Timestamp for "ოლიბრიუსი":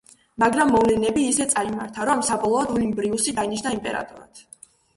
2.79-3.37